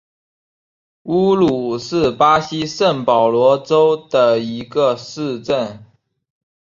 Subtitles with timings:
[1.03, 5.85] 乌鲁是巴西圣保罗州的一个市镇。